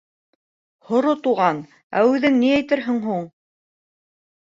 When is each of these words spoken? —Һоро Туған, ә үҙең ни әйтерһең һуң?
—Һоро 0.91 1.13
Туған, 1.27 1.61
ә 2.01 2.05
үҙең 2.15 2.43
ни 2.43 2.53
әйтерһең 2.59 3.01
һуң? 3.09 3.33